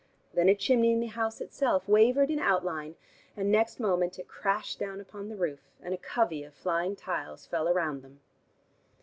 [0.33, 2.95] Then a chimney in the house itself wavered in outline,
[3.37, 7.45] and next moment it crashed down upon the roof, and a covey of flying tiles
[7.45, 8.19] fell round them.